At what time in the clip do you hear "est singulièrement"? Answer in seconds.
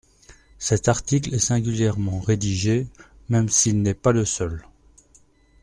1.35-2.19